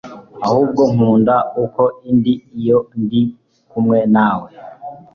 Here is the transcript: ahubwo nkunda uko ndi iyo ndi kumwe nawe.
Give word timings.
ahubwo 0.47 0.81
nkunda 0.93 1.35
uko 1.63 1.83
ndi 2.15 2.33
iyo 2.59 2.77
ndi 3.01 3.21
kumwe 3.69 3.99
nawe. 4.13 4.49